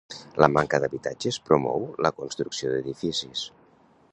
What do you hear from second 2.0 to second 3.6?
la construcció d'edificis.